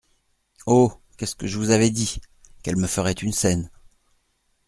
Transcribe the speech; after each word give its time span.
Oh! 0.65 0.91
qu’est-ce 1.15 1.35
que 1.35 1.45
je 1.45 1.59
vous 1.59 1.69
avais 1.69 1.91
dit! 1.91 2.21
qu’elle 2.63 2.75
me 2.75 2.87
ferait 2.87 3.11
une 3.11 3.31
scène! 3.33 3.69